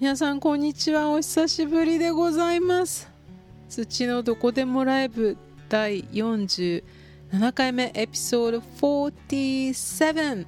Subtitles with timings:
[0.00, 1.10] 皆さんこんにちは。
[1.10, 3.08] お久しぶりでございます。
[3.68, 5.36] 土のどこでもライブ
[5.68, 6.82] 第47
[7.54, 10.46] 回目エピソード47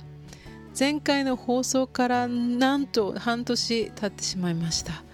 [0.76, 5.04] 前回の放送からなんと半年経ってしまいました。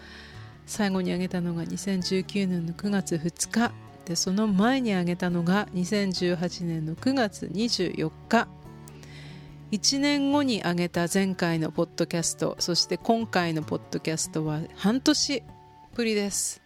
[0.64, 3.70] 最後にあげたのが2019年の9月2日。
[4.06, 8.48] でその前にあげたのが2018年の9月24日。
[9.72, 15.42] 1年後に上げた前回のポッドキャストそして今回のポッドキャストは半年
[15.94, 16.60] ぶりです。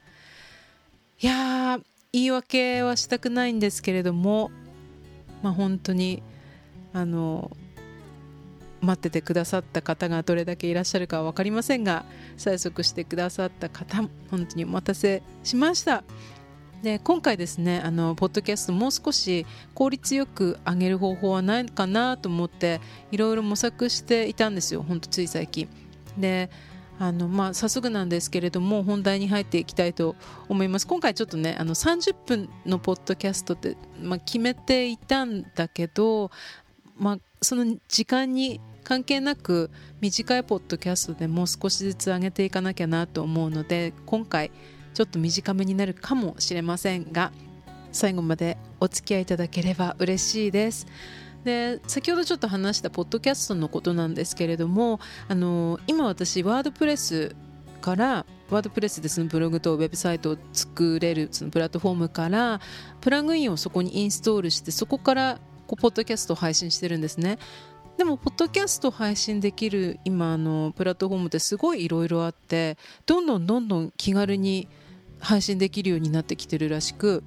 [1.21, 4.51] いやー言い訳はしたくないんですけれども
[5.41, 6.21] まあ本当に
[6.93, 7.57] あの
[8.81, 12.05] 待っててくださった方がどれだけいらっしゃるかは分かりませんが
[12.37, 13.99] 催促してくださった方
[14.31, 16.03] 本当にお待たせしました。
[16.87, 19.45] で今回ですねあのポッドキャストもう少し
[19.75, 25.69] 効率よく上げる方法はないかなと思っていろいろ模索していたんですよ本当つい最近。
[26.17, 26.49] で
[27.01, 30.15] あのまあ、早速なんですけれども本題に入っていきたいと
[30.49, 30.87] 思います。
[30.87, 36.31] 今回ちょっとねあの30分のポッドキャストって、まあ、決めていたんだけど、
[36.97, 44.53] まあ、その時間に関係なく短いポッドキャストでもう少しずつ上げていかなきゃなと思うので今回
[44.97, 47.31] ちょっと短めになるかもしれませんが
[47.93, 50.87] 最後までお付き合いいただければ嬉しいです。
[51.45, 57.37] で先ほどちょっと話したポッドキャストのことなんですけれどもあの今私ワードプレス
[57.83, 62.63] からワードプレスでそのブログとウェブサイトを作れるそのプラットフォームから
[63.03, 67.39] プラグインをそこにインストールしてそこからこうポッドキャストを配信してるんですね。
[67.99, 74.69] でもポッドキャスト配信できる今のプラットフォームってすごいいろいろあってどんどんどんどん気軽に
[75.21, 77.23] 配信できるようになってきてるらしく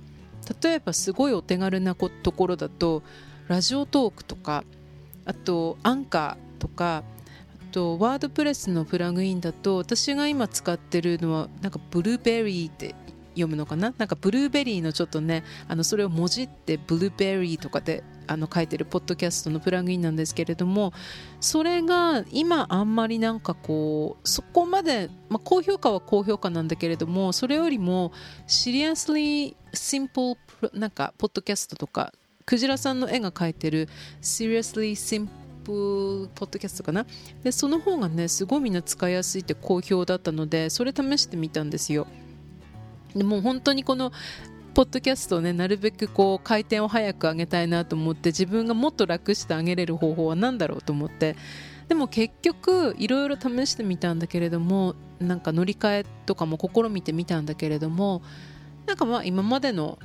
[0.64, 3.04] 例えばすごいお手軽なところだと
[3.48, 4.64] ラジオトークとか
[5.26, 7.04] あとアンカーとか
[7.70, 12.96] あとワードプレスのプラグインだと私が今使ってるのはなんかブルーベリーって
[13.32, 13.94] 読むのかな？
[13.98, 20.94] なんかブルーベリーのちょっとねあのそれをもじってブルーベリーとかであの書いてるポッドキャストのプラグインなんですけれども
[21.40, 28.12] それが今あんまりなんかこうそこまで、まあ、高評価は高評価なんだけれどもそれよりも
[28.46, 32.14] シリアスリーシンプルなんかポッドキャストとか
[32.46, 33.90] クジラさんの絵が描いてる
[34.22, 35.28] Seriously Simple
[35.66, 37.06] ポッドキャストかな？
[37.44, 42.08] でその方がねすごいみんな使いやすいって好評だったのでそれ試してみたんですよ。
[43.16, 44.12] でも本当にこの
[44.74, 51.36] ポッドキャストをねなるべくこう回転を早く上げたいなと思って自分がもっと楽してあげれる方法は何だろうと思って
[51.88, 58.22] でも結局いろいろ試してみたんだけれどもなんか乗り換えとかも試みてみたんだけれども
[58.86, 60.00] なんかまあ今までの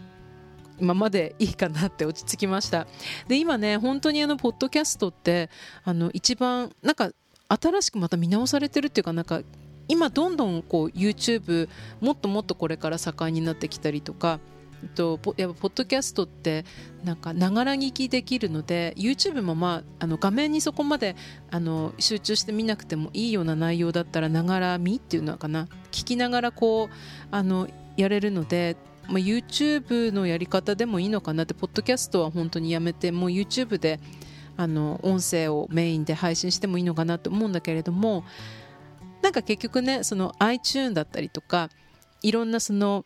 [0.81, 2.88] 今までいいかなって落ち着きました。
[3.28, 5.48] で今ね本当にあのポッドキャストって
[5.84, 7.12] あの一番なんか
[7.48, 9.42] 新しくまた見直されてるっていうかなんか
[9.86, 11.69] 今どんどんこう YouTube
[12.00, 14.41] もっともっとこれから盛んになってきたりとか
[14.88, 16.64] とやっぱポッドキャストって
[17.04, 21.16] なんかながら聞きできるので YouTube もまああの画面にそこまで
[21.50, 25.68] あの集中して見なくてもいいような内容だったらながら見っていうのかな。
[25.90, 26.94] 聞きながらこう
[27.30, 28.76] あのやれるので
[29.08, 34.00] まあ、YouTube のやり方でもいいのかなってポッドキャストは本当にやめてもう YouTube で
[34.56, 38.24] あの音声をメインで配信してもいいのかなと思うんだけれども
[39.22, 41.70] なんか結局ねその iTune だったりとか
[42.22, 43.04] いろんなその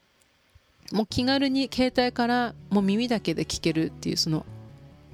[0.93, 4.47] もう気軽に携帯からもう耳だけで聞けるっていうその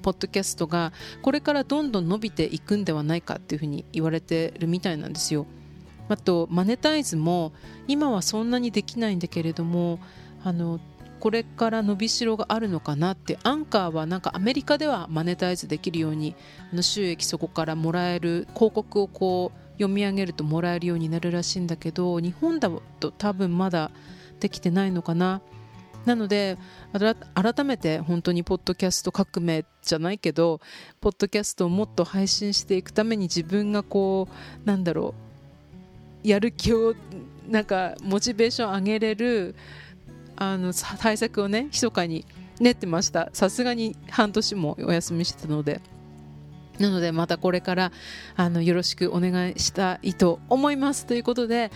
[0.03, 0.93] ポッドキャストが
[1.23, 5.47] これからどんどん伸びていくんではないかっていうふうに言われてるみたいなんですよ。
[6.09, 7.53] あとマネタイズも
[7.89, 9.99] 今はそんなにできないんだけれども
[10.45, 10.79] あの
[11.19, 16.37] これから伸びしろがあるのかなってアンカーはなんかアメリカではマネタイズできるように
[16.71, 22.71] あの収益そこからもらえる広告をこう読み上げるともらえるようになるらしいんだけど日本だ
[23.01, 23.91] と多分まだ
[24.41, 25.41] できてないのかな
[26.05, 26.59] なので
[27.35, 30.61] 改めて本当にポッドキャスト革命じゃないけど
[31.01, 34.29] ポッドキャストをもっと配信していくために自分がこ
[34.65, 35.15] うなんだろ
[36.25, 36.95] うやる気を
[37.49, 39.55] なんかモチベーション上げれる
[40.37, 42.25] あの対策をね密かに
[42.61, 43.31] 練ってました。
[43.33, 45.81] さすがに半年もお休みしてたので。
[46.79, 47.93] なのでまたこれから
[48.35, 51.07] あのよろしくお願いしたいと思います。
[51.07, 51.71] ということで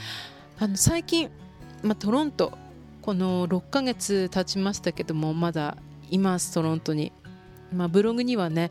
[0.59, 1.31] あの最近、
[1.85, 2.59] まあ、トロント
[3.03, 5.77] この6ヶ月経ちましたけどもまだ
[6.11, 7.13] いますトロントに、
[7.73, 8.71] まあ、ブログにはね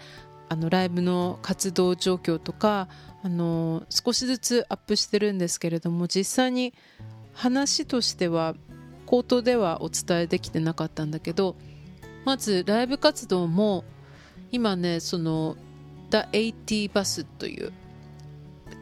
[0.49, 2.87] あのライブの活動状況とか
[3.23, 6.73] あの少しずつアップしてるんですけれども実際に
[7.33, 8.55] 話としては
[9.05, 11.55] 口頭ではお伝えできてなかったんだけど
[12.25, 13.83] まずライブ活動も
[14.51, 15.55] 今ねその
[16.09, 17.73] The 80バスという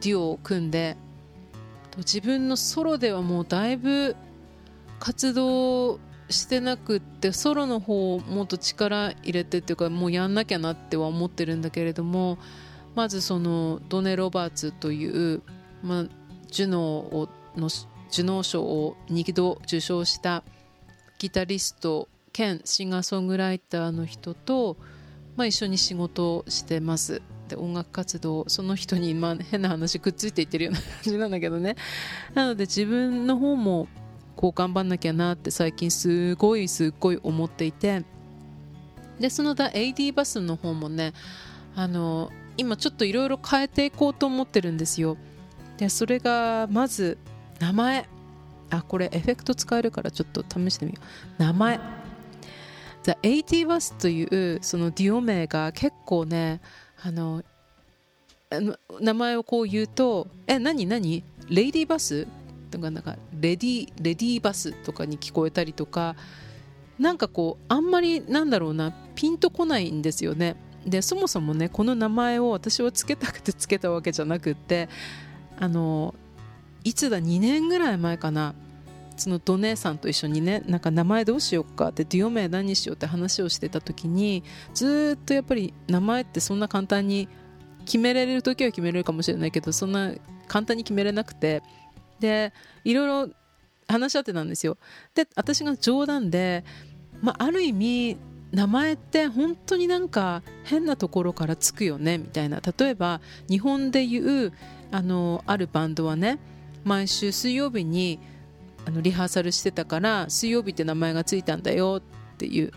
[0.00, 0.96] デュオを組んで
[1.98, 4.16] 自分のソロではもうだいぶ
[5.06, 6.00] 活動
[6.30, 12.38] してなくってソロの方をもっと力入れてっていうかもうやんなきゃなっては思ってるんだけれども
[12.96, 15.42] まずそのドネ・ロバーツという、
[15.84, 16.04] まあ、
[16.50, 20.42] ジュノーをのジュノー賞を2度受賞した
[21.20, 24.76] ギタリスト兼シンガーソングライターの人と、
[25.36, 27.22] まあ、一緒に仕事をしてます。
[27.46, 31.76] で音楽活動その人に、まあ、変な話くっついていってるような感じなんだけどね。
[32.34, 33.86] なので自分の方も
[34.36, 38.04] こう頑張んなきゃなって最近すごいすっごい思っていて。
[39.18, 41.14] でその AD バスの方もね
[41.74, 45.16] あの今ちょっといろいろ変えていこうと思ってるんですよ。
[45.78, 47.18] でそれがまず
[47.58, 48.08] 名前。
[48.68, 50.98] あこれエフェクト使えるからちょっと試してみよ
[51.38, 51.42] う。
[51.42, 51.80] 名前。
[53.04, 56.60] The 80 Bus というそのデュオ名が結構ね
[57.00, 57.42] あの
[59.00, 61.22] 名前をこう言うとえ何何？
[61.48, 62.26] レイディーバス？
[62.66, 66.16] とかなんかレディレディーバスとかに聞こえたりとか
[66.98, 70.56] なんかこうあんまりなんだろうなピンとこないんですよね。
[70.86, 74.88] でそもそもねこの名前を私はつけたくてつけたわけじゃなくって
[75.58, 76.14] あの
[76.84, 78.54] いつだ2年ぐらい前かな
[79.16, 87.28] そのド姉さんと一緒にねなんか名前どうしようかってデュオ名何にしようって話をしてた時にずっとやっぱり名前ってそんな簡単に
[87.84, 90.12] 決められる時は決めれるかもしれないけどそんな
[90.46, 91.62] 簡単に決めれなくて
[92.20, 92.52] で
[92.84, 93.34] いろいろ
[93.88, 94.78] 話し合ってたんですよ。
[95.14, 96.64] で私が冗談で、
[97.20, 98.16] まあ、ある意味
[98.52, 102.60] 名前って本当になんか変なところからつくよねみたいな。
[102.60, 104.52] 例えば日本でいう
[104.92, 106.38] あのあるバンドはね
[106.84, 108.18] 毎週水曜日に
[108.86, 112.00] あのリハーサルしてたから水曜日って名前がついたんだよ
[112.34, 112.72] っていう。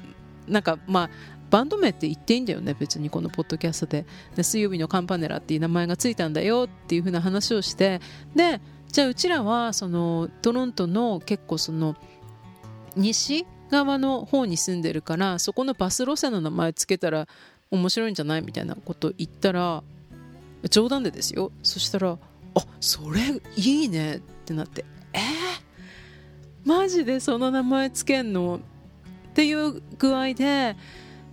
[0.48, 1.10] なんかまあ
[1.52, 4.06] バンド名って言っていいんだよね別にこのポッドキャストで。
[4.36, 8.02] で水曜日のカンパネラっていう名前がついたんだよっていう風な話をして。
[8.36, 8.60] で
[8.92, 11.96] じゃあうちらはそのトロントの結構その
[12.96, 17.28] 西側の方に住んでるからそこのバス路線の名前つけたら
[17.72, 19.84] 面白いんじゃないみたいなこと言ったら
[20.70, 22.18] 冗談でですよそしたら
[22.56, 23.22] 「あそれ
[23.56, 25.22] いいね」ってなって「えー、
[26.68, 28.60] マジでその名前つけんの?」
[29.30, 30.76] っていう具合で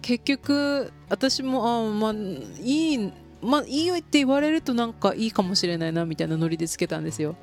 [0.02, 2.12] 結局私もあまあ
[2.60, 3.12] いい
[3.42, 7.34] まあいいよって言われるとなんかいいかもしれないなみたいなノリでつけたんですよ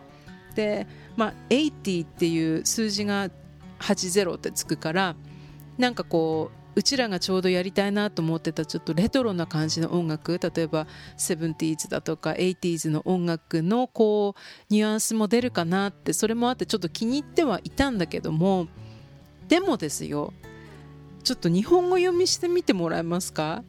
[0.56, 3.30] でまあ80っていう数字が
[3.80, 5.16] 80ってつくから
[5.78, 14.42] なんかこううちらがちょうどやりたいなと思ってたちょっとレトロな感じの音楽例えば 70s だとか 80s の音楽のこう
[14.74, 18.68] ニュアンスも出るかなってそれもあってちょっと気に入ってはいたんだけども
[19.48, 20.34] でもですよ
[21.24, 23.64] ちょっと日本語読みしてみてもらえますか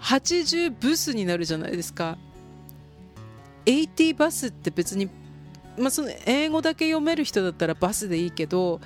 [0.00, 2.18] ？80ブスになるじゃないですか。
[3.66, 5.08] 80バスって別に、
[5.78, 8.80] まあ、その英語だけ読める人だったらバスでいいけど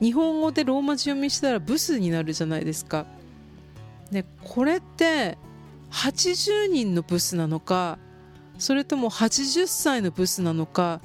[0.00, 3.06] 日本語でローマ字読みしたらブスになるじゃないですか。
[4.10, 5.36] でこれって
[5.90, 7.98] 80人のブスなのか
[8.58, 11.00] それとも80歳のブスなのか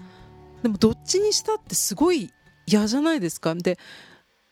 [0.62, 2.32] でもどっちにしたってすごい
[2.68, 3.56] 嫌じゃないですか。
[3.56, 3.80] で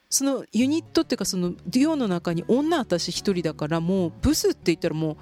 [0.09, 5.17] そのユニットっていうかそのデュオの中に女私一人だからもうブスって言ったらもう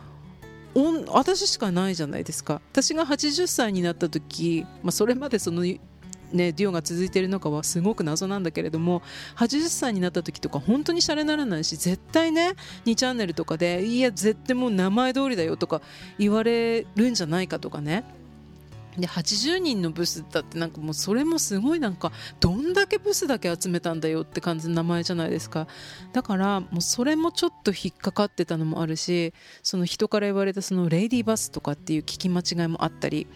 [1.07, 2.62] 私しかないじゃないですか。
[2.71, 5.63] 私が80歳になった時、まあ、それまでその
[6.33, 9.01] ね、デュオが続いているのかはすごく謎なんだけれども
[9.38, 12.55] 80歳になった時とか本当にシャレならないし絶対ね
[12.86, 15.81] 2チャンネルとかでいや絶対もう名前通りだよとか
[16.19, 18.03] 言われるんじゃないかとかね。
[18.98, 25.68] で80人のブスだってなんかもうそれもすごいなんかどんだけブスだけ集めたんだよって感じの名前じゃないですか。
[26.13, 33.27] だからもうそれもちょっと引っかかってたのもあるしその人から言われたそのレイディーバスとかっていう聞き間違いもあったり。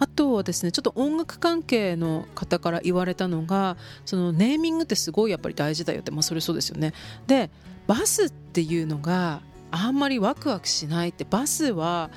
[0.00, 6.92] あとはですねちょっと音楽関係の方から言われたのがそのネーミングってすごいやっぱり大事だよって、まあ、それそうですよね。
[7.28, 7.48] で
[7.86, 12.10] バスっていうのがあんまりワクワクしないってバスは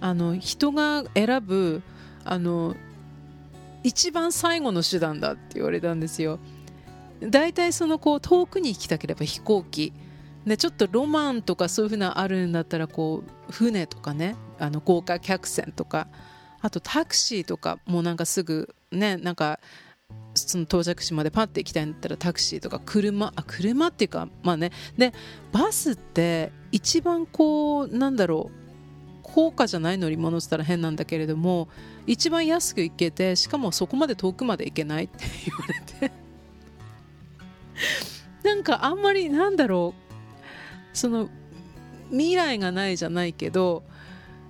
[0.00, 1.82] あの人が選ぶ
[2.30, 2.76] あの
[3.82, 6.38] 一番最後の手段だって言われたんですよ。
[7.20, 9.92] 大体そのこう遠くに行きたければ飛行機。
[10.46, 14.36] でちょっとロマンとかそういうふうなあるんだったらこう船とかね。
[14.58, 16.08] あの豪華客船とか。
[16.60, 19.60] あとタクシーとかもなんかすぐねなんか
[20.34, 24.72] その到着地までパッて行きたいんだったらタクシーとか車あ車っていうかまあね。
[24.96, 25.12] で
[25.52, 28.58] バスって一番こうなんだろう。
[29.22, 31.68] 高価じゃない乗り物っつったら変なんだけれども
[32.08, 36.12] 一番安く行けてしかもそこまで遠くまで行けないって言われて。
[38.42, 39.94] なんかあんまりなんだろ
[40.92, 40.96] う。
[40.96, 41.28] その
[42.10, 43.84] 未来がないじゃないけど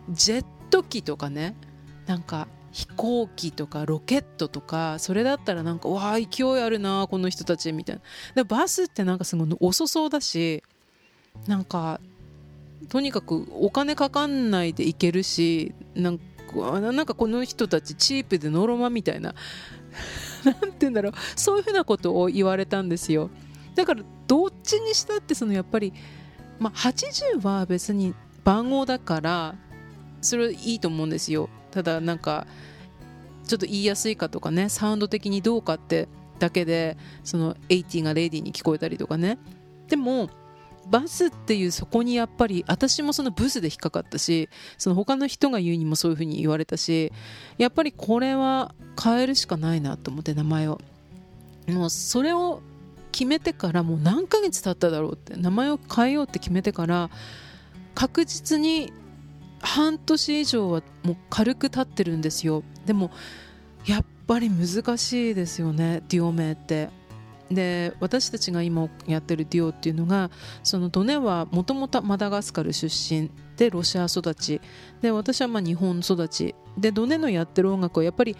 [0.08, 1.56] ジェット機とかね
[2.06, 8.02] なんか飛行機とかロケットとかそれだったらなんかわあ勢いあるなこの人たちみたいな。
[8.36, 10.62] でバスってなんかすごい遅そうだし
[11.48, 12.00] なんか
[12.88, 16.24] とにかくお金かかんないで行けるしなんか
[16.56, 19.34] なんかこの人たちチープでノロマみたいな。
[20.44, 21.12] なんて言うんだろう。
[21.36, 23.30] そういうふうなことを言われたんですよ。
[23.74, 25.92] だからどっちにしたってそのやっぱり、
[26.58, 28.14] まあ、80は別に
[28.44, 29.54] 番号だから
[30.20, 31.48] それいいと思うんですよ。
[31.70, 32.46] ただなんか
[33.46, 39.38] ちょっと言いやすいかとかねサウンド的にどうかってだけでその80がレディに聞こえたりとかね。
[39.88, 40.28] でも
[40.90, 47.12] バスっていうそこにやっぱり私もそのブスで引っかかったしその他の人が言うにもそういうふうに言われたし
[47.58, 50.80] やっぱりこれは変えるしかないなと思って名前を。
[51.68, 52.62] もうそれを
[53.12, 57.10] 決めてからもう何ヶ月経っただろうって名前を変えようって決めてから
[57.94, 58.92] 確実に
[59.60, 62.62] 半年以上はもう軽く経ってるんですよ。
[62.86, 63.10] でも
[63.84, 66.88] やっぱり難しいですよねデュオ名って。
[67.50, 70.30] で私たちが今やってるデュオっていうのが
[70.62, 74.60] そのドネはもともとマダガスカル出身でロシア育ち。
[75.00, 76.54] で私はまあ日本育ち。
[76.76, 78.36] でドネのやってる音楽はやっぱり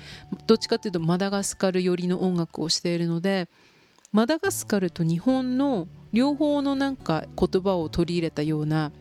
[0.46, 3.48] どっちかっていうとマダガスカル寄りの音楽をしているので
[4.12, 8.92] マダガスカルと日本の両方のなんか言葉を取り入れたような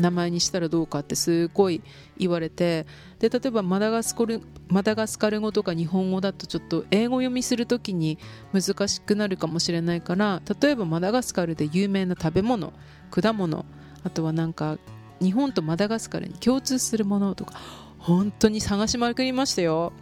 [0.00, 1.82] 名前にしたらどうかってすごい
[2.18, 2.86] 言われて
[3.18, 8.18] で例えばマダガスカルマダガスカル語とか日本語だとちょっと英語読みする時に
[8.52, 12.72] 難しくなるかもしれないから例えばマダガスカルで有名な食べ物
[13.10, 13.64] 果物
[14.04, 14.78] あとはなんか
[15.20, 17.54] 日本とマダガスカルに共通するものとか
[17.98, 19.92] 本当に探しまくりましたよ。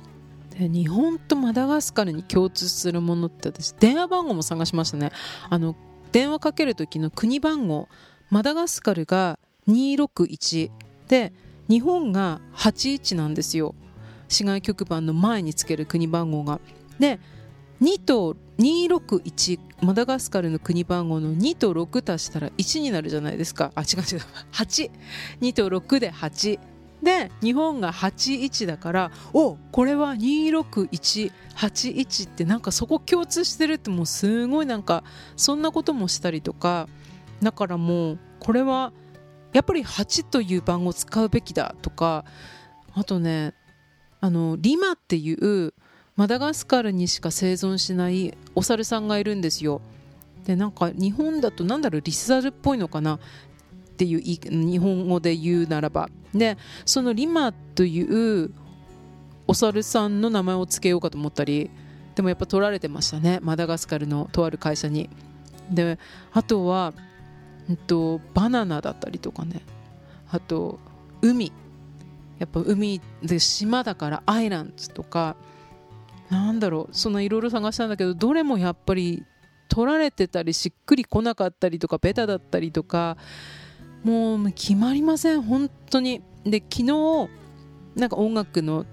[0.51, 5.11] で日本とマダガスカルに共通するものって私電話番号も探しましたね。
[5.51, 5.75] あの
[6.13, 7.89] 電話かける時の国番号
[8.31, 9.39] マダガスカルが
[9.69, 10.71] 261
[11.09, 11.33] で
[11.69, 13.75] 日本が81なんですよ。
[14.29, 16.61] 市外局番の前につける国番号が。
[16.99, 17.19] で
[17.81, 23.71] 2と261マダガスカルの国番号の2と6足したら1になるじゃないですか。
[23.75, 24.21] あ違う違う。
[24.53, 24.91] 82
[25.53, 26.59] と6で8
[27.03, 35.05] で日本が81だからおこれは26181ってなんかそこ共通してるってもうすごいなんか
[35.37, 36.89] そんなこともしたりとか。
[37.41, 38.93] だからもうこれは
[39.53, 42.25] やっぱり8という番号を使うべきだとか
[42.95, 43.55] あとね
[44.21, 45.73] あのリマっていう
[46.17, 49.81] マダガスカルにしか生存しないお猿さんがいるんですよ。
[50.45, 53.17] でなんか日本だとなんだろうリスザルっぽいのかな？
[53.17, 53.19] っ
[53.99, 56.09] ていう日本語で言うならば。
[56.35, 58.51] でそのリマという
[59.47, 61.71] お猿さんの名前を付けようかと思ったり
[62.15, 65.09] でもやっぱ取られてましたねマダガスカルのとある会社に。
[65.71, 65.99] で
[66.33, 66.93] あとは
[67.69, 69.63] えっと、バナナだったりとかね。
[70.31, 70.79] あと
[71.23, 71.53] 海。
[72.39, 75.37] やっぱ海で島だからアイランドとか。
[76.31, 79.25] なんだろうそんないろいろ探したんだけどどれもやっぱり
[79.69, 83.17] 取られてたりしっくりこなかったりとかベタだったりとか
[84.05, 86.23] もう決まりません本当に。
[86.45, 87.29] で昨日
[87.97, 88.87] なんか音楽の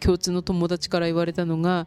[0.00, 1.86] 共通の友達から言われたのが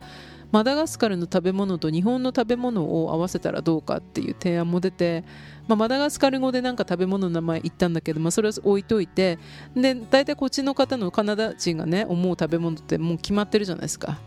[0.51, 5.24] マダガスカルの食べ物と日本の食べ物を合わせたらどうかっていう提案も出て、
[5.67, 9.39] まあ、マダガスカル語でなんか食べ物の名前言ったんだけど、まあ、それは置いといて
[9.75, 14.20] で大体こっちの方のカナダ人がね思う食べ物ってもう決まってるじゃないですか。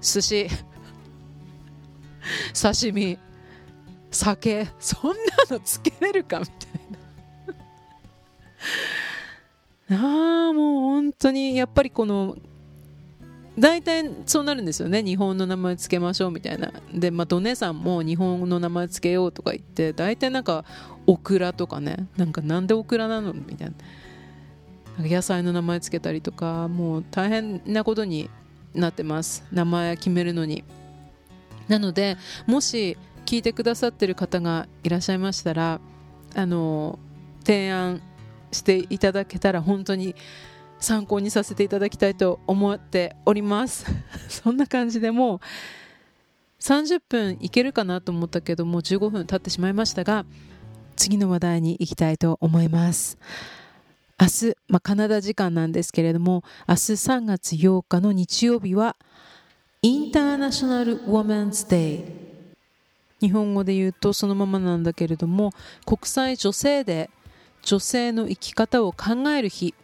[0.00, 0.48] 寿司。
[2.60, 3.18] 刺身。
[4.10, 4.68] 酒。
[4.78, 5.16] そんな
[5.50, 6.56] のつけれるかみたい
[9.88, 9.98] な。
[10.46, 12.36] ああもう本当にやっぱりこの
[13.58, 15.02] 大体そうなるんですよね。
[15.02, 16.72] 日本の名前つけましょうみたいな。
[16.92, 20.64] でまあドネさんも日本の名前つけようとか言って大体なんか
[21.06, 22.08] オクラとかね。
[22.16, 23.74] なんかなんでオクラなのみたいな。
[24.98, 28.28] なんか野菜の名前つけたりとかもう大変なことに
[28.74, 29.44] なってます。
[29.52, 30.64] 名前決めるのに。
[31.68, 35.80] なのでもし聞いてくださってる方がいらっしゃいましたら
[36.34, 36.98] あの
[37.44, 38.02] 提案
[38.52, 40.14] していただけたら本当に
[40.84, 43.86] 参考にさせていただきたいと思っております。
[44.28, 45.40] そんな感じでもう
[46.60, 50.24] 30分いけるかなと思ったけどもう15分経ってしまいましたが
[50.96, 53.18] 次の話題に行きたいと思います。
[54.20, 58.96] 明日、まあ、カナダ時間なんですけれども明日3月8日の日曜日は
[59.82, 62.04] インターナショナル・ウォメンズ・デイ
[63.20, 65.52] 日本語で言うとそのままなんだけれども
[65.84, 67.10] 国際女性で
[67.62, 69.74] 女性の生き方を考える日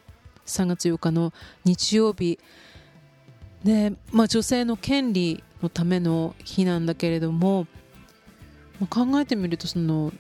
[0.50, 1.33] 3月8日の
[1.64, 2.38] 日曜日。
[3.64, 7.66] で、まあ、女性の権利のための日なんだけれども、
[8.80, 10.12] まあ、考えてみるとその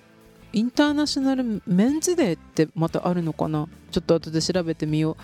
[0.52, 3.68] インターナショナルメンズデーってまたあるのかな？
[3.90, 5.16] ちょっと後で調べてみよ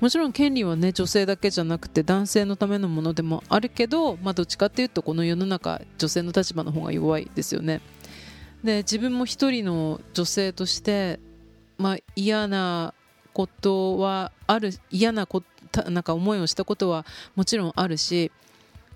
[0.00, 0.04] う。
[0.04, 7.82] もちろん権利はね女性だけじゃなくて男性のためのものでもあるけど、まあ、どっちかっていうとこの世の中女性の立場の方が弱いですよね。
[8.64, 11.20] で自分も一人の女性として、
[11.76, 12.94] まあ、嫌な
[13.40, 15.42] ことはある嫌なこ
[15.88, 17.06] なんか思いをしたことは
[17.36, 18.30] もちろんあるし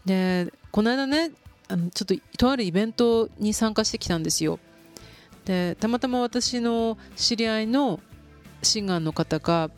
[0.04, 1.30] でこの間ね
[1.68, 4.58] あのちょっととあるイベントに参加してきたんですよ。
[5.46, 8.00] でたまたま私の知り合いの
[8.62, 9.70] シンガーの方が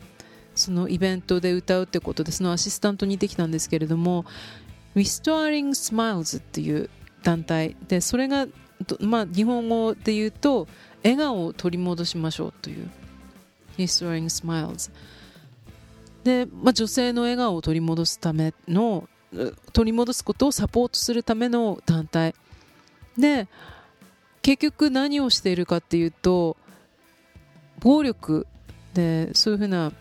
[0.55, 4.25] そのイベントで歌うってことでそのアシスタントにできたんですけれども
[4.95, 6.89] Restoring Smiles っていう
[7.23, 7.77] 団体。
[7.87, 8.47] でそれが、
[8.99, 10.67] まあ、日本語で言うと
[11.03, 12.89] 笑顔を取り戻しましょうという。
[13.77, 14.91] Restoring Smiles.
[16.23, 19.07] で、まあ、女性の笑顔を取り戻すための
[19.73, 22.35] 取り戻すことをサポートするための団体。
[23.17, 23.47] で
[24.41, 26.55] 結局何をしているかっていうと
[27.79, 28.47] 暴力
[28.93, 29.91] でそういうふうな、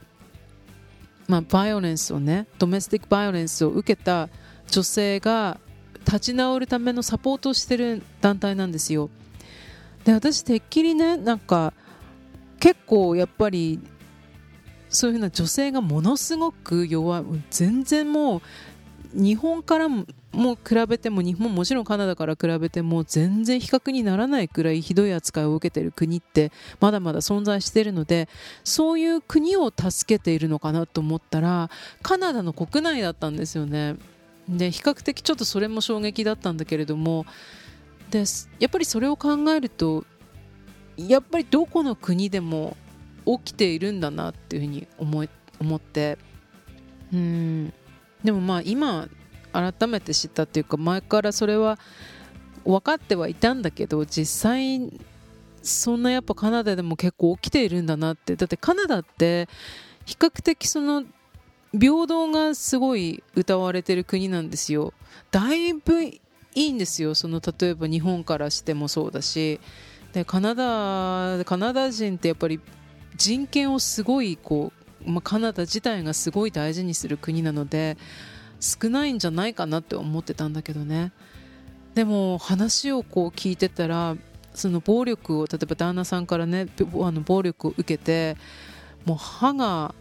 [1.26, 4.28] まあ、バイオレンスをねドメスティックバイオレンスを受けた
[4.68, 5.58] 女性が
[6.04, 9.10] 立ち直るためのサポートをしてる団体なんですよ。
[10.04, 11.72] で私てっきりねなんか
[12.58, 13.80] 結構やっぱり
[14.88, 18.42] そういうふうな女性がものすごく弱い全然もう
[19.12, 28.28] 日本からも比べても日本もちろんカナダから比べても全然比較にならないくらいひどい扱いを受けている国ってまだまだ存在しているので
[28.62, 31.70] そういう国を助けているのかなと思ったら
[32.02, 33.96] カナダの国内だったんですよね。
[34.48, 37.26] で比較的ちょっとそれも衝撃だったんだけれども
[38.10, 38.24] で
[38.60, 40.04] やっぱりそれを考えると
[40.96, 42.76] やっぱりどこの国でも
[43.26, 45.26] 起きているんだなっていうふうに思
[45.60, 46.18] 思って。
[47.12, 47.72] うん。
[48.24, 49.08] でもまあ今
[49.52, 51.78] 改めて知ったっていうか前からそれは
[52.64, 54.92] 分かってはいたんだけど実際
[55.62, 58.36] そんなやっぱカナダでも結構起きているんだなって。
[58.36, 59.48] だってカナダって
[60.04, 61.04] 比較的その
[61.72, 64.94] 平等がすごい歌われてる国なんですよ。
[65.30, 66.20] だいぶい
[66.54, 67.14] いんですよ。
[67.14, 69.60] その例えば日本からしてもそうだし。
[70.16, 72.58] でカナダカナダ人ってやっぱり
[73.16, 74.72] 人権をすごいこ
[75.06, 77.98] う、まあ、カナダ自体がすごい大事にする国なので
[78.58, 81.12] 少ないんじゃないかなって思ってたんだけどね。
[81.92, 84.16] でも話をこう聞いてたら
[84.54, 88.38] その暴力を例えば旦那さんからねあの暴力を受けて
[89.04, 89.94] もう歯が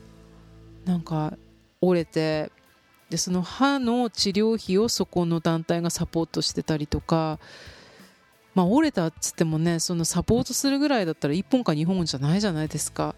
[0.86, 1.38] なんか
[1.82, 2.54] 折れて
[3.10, 7.38] でその歯の治療費をそこの団体がサポートしてたりとか
[8.56, 13.14] まあ、折れたっつってもねそのサポートするぐらいだったら1本か2本じゃないじゃないですか。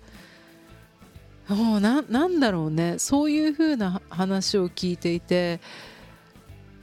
[1.48, 2.96] もうななんだろうね。
[2.98, 5.62] そういう風な話を聞いていて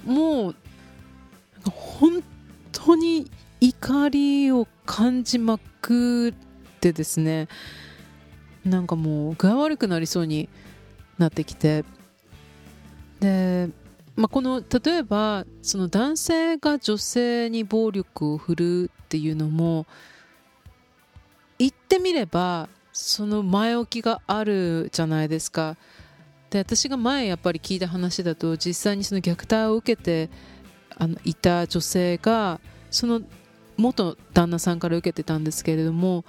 [0.06, 0.56] もう
[1.70, 2.22] 本
[2.72, 6.34] 当に怒りを感じまくっ
[6.80, 7.48] てですね
[8.64, 10.48] なんかもう具合悪くなりそうに
[11.18, 11.84] なってきて。
[13.20, 13.68] で
[14.16, 19.86] まあ、この例えばその男性が女性に暴力を振るっていうのも
[21.58, 25.76] 言ってみればその前置きがあるじゃないですか。
[26.50, 30.30] で私が前やっぱり聞いた話だと実際にその虐待を受けて
[30.96, 32.60] あのいた女性が
[32.92, 33.22] その
[33.76, 36.24] 元旦那さんから受けてたんですけれども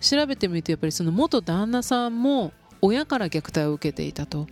[0.00, 4.46] 調べてみるとやっぱりその元旦那さんも親から虐待を受けていたと。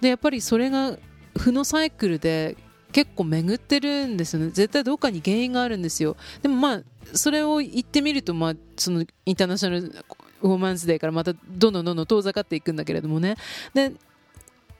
[0.00, 0.98] でやっぱりそれが
[1.38, 2.56] 負のサイクルで
[2.92, 4.50] 結構巡ってるんですよね。
[4.50, 6.16] 絶対どっかに原因があるんですよ。
[6.42, 6.82] でもまあ
[7.14, 10.04] それを言ってみると、まあ、そのインターナショナル
[10.42, 13.36] ウォーマンズデーからまたどんどんどんどん遠ざかっていくんだけれどもね。
[13.74, 13.92] で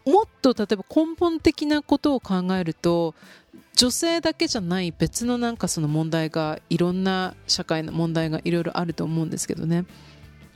[0.07, 3.15] もっと例えば根本的なことを考えると
[3.75, 9.85] 女性だけじゃない別のなんかその問題がいろんな社会の問題がいろいろあると思うんですけどね。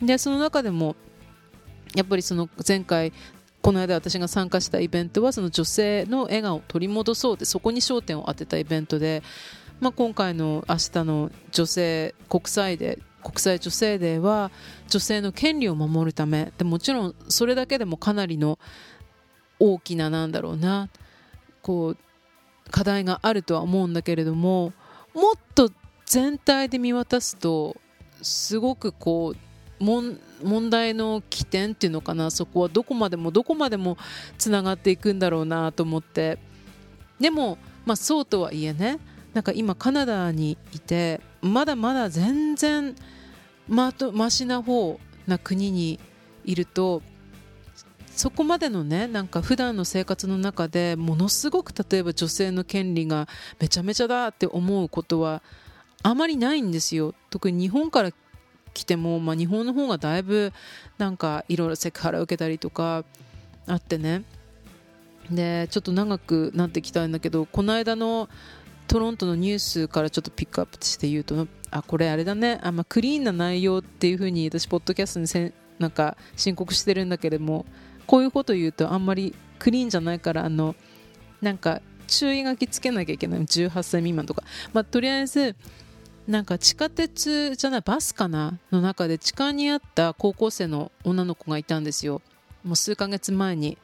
[0.00, 0.96] でその中でも
[1.94, 3.12] やっぱりその前回
[3.62, 9.22] この間私が参加したイベントはその女性の笑顔を取り戻そうでそこに焦点を当てたイベントで、
[9.80, 14.50] まあ、今回の明日の女性国際デー国際女性デーは
[14.88, 18.58] 女性の権利を守るためでもちろんそれだけでもかなりの
[19.60, 20.88] 大きななんだろうな
[21.62, 21.96] こう
[22.70, 24.72] 課題があるとは思うんだけれども
[25.14, 25.70] もっと
[26.04, 27.76] 全体で見渡すと
[28.22, 29.51] すごくこう
[29.82, 32.30] 問題の起点っていうのかな？
[32.30, 33.98] そこはどこまでもどこまでも
[34.38, 36.38] つながっていくんだろうなと思って。
[37.20, 38.98] でも、まあ、そうとはいえね
[39.34, 42.94] なんか今カナダにいてまだまだ全然
[43.68, 46.00] まとマシな方な国に
[46.44, 47.02] いると
[48.14, 55.42] そこまでのねなんか普段の生活の中でものすごく例えば女性の権利がめちゃめちゃだって思うことは
[56.02, 57.14] あまりないんですよ。
[57.30, 58.10] 特に日本から
[58.74, 60.52] 来ても、まあ、日本の方がだいぶ
[60.98, 63.04] なんかいろいろセクハラ受けたりとか
[63.66, 64.24] あってね。
[65.30, 68.28] でちょっと長くなってきたんだけどこの間の
[68.88, 72.60] トロントのニュースからちょっとピックアップして言うとあこれあれだね。
[72.62, 77.64] あ、まあ、クリーンな内容っていうふうに私ポッドキャストにせなんか申告してるんだけれども
[78.06, 80.74] こういうこと言うとあんまりクリーンじゃないからあの
[81.40, 83.40] なんか注意書きつけなきゃいけない。
[83.40, 85.56] 18歳未満とか、まあ、とりあえず
[86.26, 92.22] なんか地下鉄じゃないバスかなの中で地下にあった高校生の女の子がいたんですよ。
[92.64, 93.78] もう数ヶ月前に。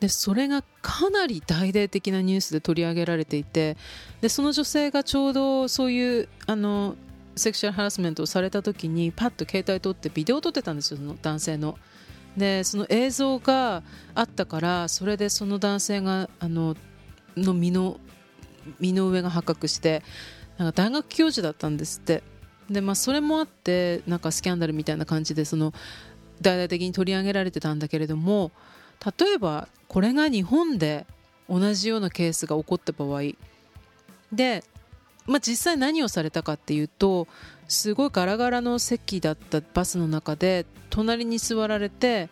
[0.00, 3.76] でそれがかなり大々的なニュースで取り上げられていて。
[4.20, 6.96] でその女性がちょうどそういうあの
[7.36, 11.78] セクシュアルハラスメントをされた時にパッと携帯取ってビデオを撮ってたんですよその男性の。
[12.36, 13.82] でその映像が
[14.14, 16.76] あったからそれでその男性があの
[17.36, 17.98] の身の
[18.80, 20.02] 身の上が発覚して
[20.58, 22.22] なんか大学教授だったんですって。
[22.70, 25.72] で、まあ、それもあってなんかスキャンダルみたいな感じでその
[26.40, 28.52] 大々的に取り上げられてたんだけれども
[29.18, 31.06] 例えばこれが日本で
[31.48, 33.20] 同じようなケースが起こった場合
[34.32, 34.64] で、
[35.26, 37.28] まあ、実際何をされたかっていうと
[37.68, 42.30] すごいガラガラの席だったバスの中で隣に座られて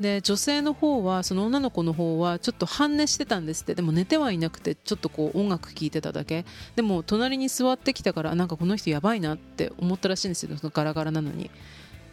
[0.00, 3.74] で女性の方はその女の子の方はちょっと半寝してたんですって。
[3.74, 6.44] でも寝てはいなくてちょっとこう音楽聴いてただけ。
[6.74, 10.56] でも隣に座ってきたからなんかこの人やばいなって思ったらしいんですよ。
[10.56, 11.50] そのガラガラなのに。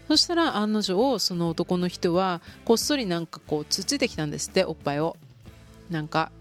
[0.08, 5.18] そしたら案の定その男の人はこっそりなんかこうつっついてきたんですっておっぱいを。
[5.90, 6.32] なんか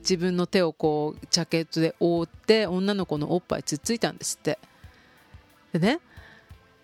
[0.00, 4.58] 自分の手をこうジャケットで覆って女の子のおっぱいつっついたんですって。
[5.72, 6.00] でね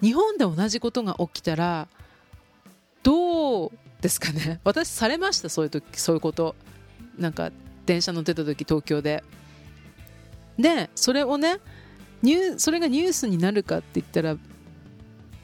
[0.01, 1.89] 日本で同じことが起きたら
[3.03, 4.61] どうですかね。
[4.65, 6.55] 私されましたそういう時そういうこと。
[7.19, 7.51] なんか
[7.85, 9.25] 電車乗ってた時東京で。
[10.59, 11.59] でそれをね
[12.23, 14.37] ニュそれがニュースになるかって言ったら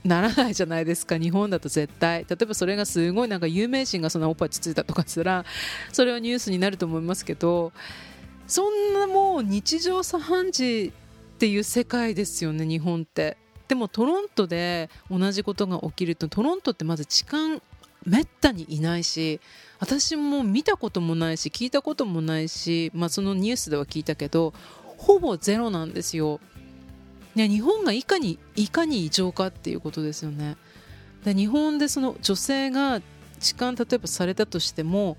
[0.04, 1.18] ならないじゃないですか。
[1.18, 2.26] 日本だと絶対。
[2.28, 5.44] 例えばそれがすごいなんか有名人がそのおっぱいつついたとかしたら
[5.92, 7.72] それはニュースになると思いますけど
[8.46, 10.92] そんなもう日常茶飯事
[11.34, 13.38] っていう世界ですよね日本って。
[13.66, 17.60] でもトロントで同じことが起きるとトロントってまず痴漢
[18.06, 19.40] めったにいないし
[19.78, 24.54] 私も見たこともないし聞いたこともないし、まあ、そのニュースでは聞いたけど
[24.96, 26.40] ほぼゼロなんですよ。
[27.34, 30.56] ね、日本がいかにいかに異常かっていうことですよね。
[31.24, 33.02] で日本でその女性が
[33.40, 35.16] 痴漢例えばされたとしても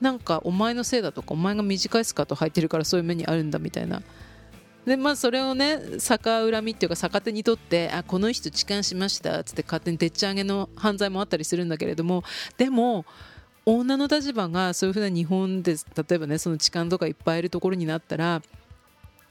[0.00, 4.02] なんかお前のせいだとかお前が短いスカート履いてるからそういう目にあるんだみたいな
[4.86, 12.24] でまあそれをね逆恨みっていうか逆手にとってあこの人痴漢しましたっつって勝手にでっち上げの犯罪もあったりするんだけれども
[12.58, 13.04] でも
[13.64, 18.42] 女の立場がそういうふうな日本で例えばねその痴漢とかいっぱいいるところになったら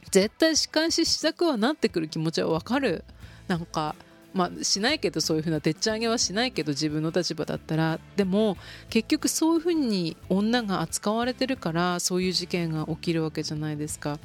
[0.09, 3.03] 絶対仕返ししたくはなってくる気持ちはわかる
[3.47, 3.95] なんか
[4.33, 8.57] まあ、しないけどそういうふうなでっち上げはしないけど自分の立場だったらでも
[8.89, 14.19] 結局そういうふうに女が扱われてるからそういう事件が起きるわけじゃないですか。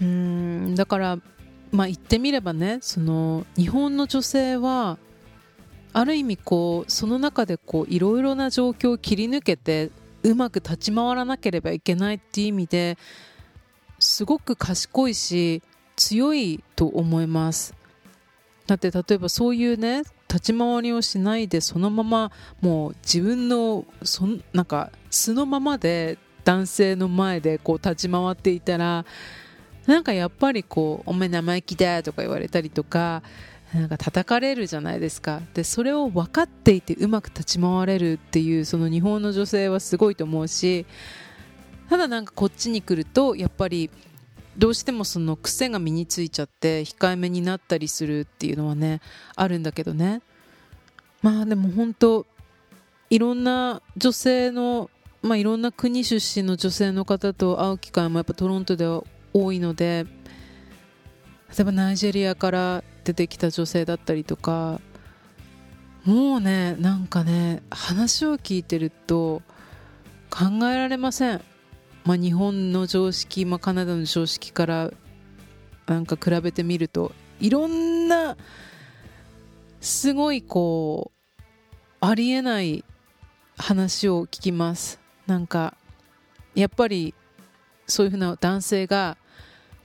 [0.00, 1.18] うんだから
[1.70, 4.98] まあ言ってみればねその日本の女性は
[5.92, 9.90] ある意味こうその中でいろいろな状況を切り抜けて
[10.22, 12.98] うまく立ち回らなければいけないっていう意味で
[13.98, 15.62] すごく賢いし
[15.96, 17.74] 強いと思います。
[18.66, 29.04] だって例えばそういうね立ち回りをしないでそのままもう自分のそなんか素のままで男性の前でこう立ち回っていたら
[29.86, 33.22] なんかやっぱりこう「お前生意気だ」とか言われたりとか
[33.74, 35.42] なんか叩かれるじゃないですか。
[35.52, 40.86] でそれを分かっていてうまく立ち回れるっていうその日本の女性はすごいと思うし
[41.88, 43.90] ただなんかこっちに来るとやっぱり
[44.56, 49.00] どうしてもその癖が身についちゃって控えめになったりするっていうのはね
[49.34, 50.22] あるんだけどね。
[51.22, 52.26] まあでも本当
[53.10, 54.90] いろんな女性の
[55.22, 59.02] まあいろんな国出身の女性の方と会う機会もやっぱトロントでは
[59.34, 60.06] 多いので
[61.50, 64.80] 例えばナイジェリアから出てきた女性だったりとか
[66.04, 69.42] もうねなんかね話を聞いてると
[70.30, 71.42] 考えられません、
[72.04, 74.90] まあ、日本の常識、まあ、カナダの常識から
[75.86, 78.36] なんか比べてみるといろんな
[79.80, 81.34] すごいこう
[82.00, 82.84] ありえない
[83.56, 85.00] 話を聞きます。
[85.26, 85.74] なんか
[86.54, 87.14] やっぱり
[87.86, 89.16] そういうふうな男性が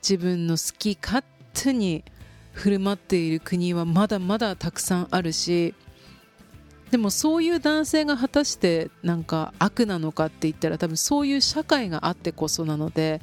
[0.01, 2.03] 自分の好き勝手に
[2.53, 5.73] 振る舞っている国はまだまだたくさんあるし
[6.91, 13.21] でもそういう男性が果たしてなんか悪なのかって言ったら多分そういう社会があってこそなので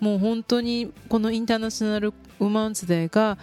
[0.00, 2.08] もう本当にこのインターナショナル
[2.40, 3.38] ウーマンズデーが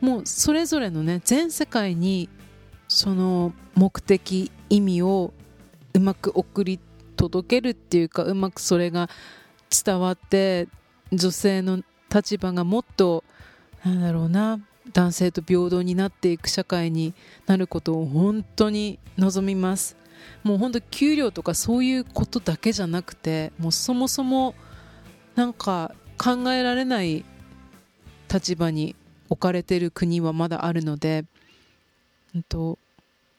[0.00, 2.28] もうそれぞれのね全世界に
[2.86, 5.32] その目的意味を
[5.94, 6.78] うまく送り
[7.16, 9.08] 届けるっていうかうまくそれが
[9.84, 10.68] 伝わって
[11.12, 13.24] 女性の立場がもっと
[13.84, 14.60] なんだろうな
[14.92, 17.14] 男性と平等になっていく社会に
[17.46, 19.96] なることを本当に望みます。
[20.42, 24.54] もう本当給料とかそういうことだけじゃなくてもうそもそも
[25.36, 27.24] なんか考えられない
[28.32, 28.96] 立場に
[29.30, 31.24] 置かれてる国はまだあるので
[32.32, 32.78] 本当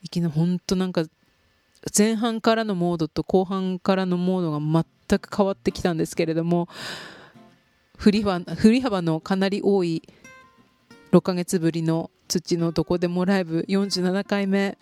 [0.02, 1.04] いきなり本当なんか
[1.96, 6.68] 前半からのモードと後半からのモードが全く変わってきたんですけれども
[8.00, 10.02] 振り幅振り幅のかなり多い
[11.12, 14.78] 6ヶ月ぶりの土のどこでもライブ47回目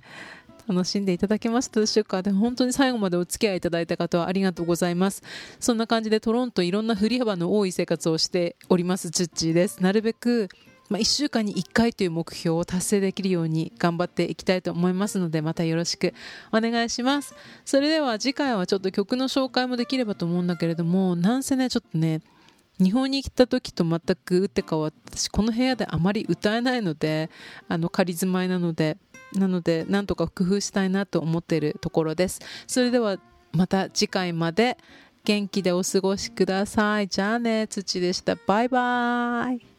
[0.68, 2.22] 楽しんでいただけましたでしょうか？
[2.22, 5.24] で本当に最後までお付き合いいただいた方はありがとうございます。
[5.60, 9.82] そんな感じでトロントいろんな振り幅の多い生活をしておりますチュッチーです。
[9.82, 10.50] なるべく
[10.90, 16.14] まあ、1週間に1回という目標を達成できるように頑張っていきたいと思いますのでまたよろしく
[16.54, 17.34] お願いします。
[17.66, 22.22] それでは次回はちょっと曲の紹介もできればと思うんだけれどもなんせねちょっとね
[22.80, 27.30] 日本に来た時と全く打って変わったしこの部屋であまり歌えないので
[27.68, 28.98] あの仮住まいなので
[29.34, 32.40] なのでなんとか工夫したいなと思っているところです。
[32.66, 33.18] それでは
[33.52, 34.78] また次回まで
[35.26, 37.08] 元気でお過ごしください。
[37.08, 38.36] じゃあね土でした。
[38.36, 39.77] バイバイ。